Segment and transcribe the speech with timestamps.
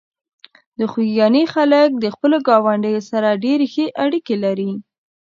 [0.77, 4.71] د خوږیاڼي خلک د خپلو ګاونډیو سره ډېرې ښې اړیکې لري.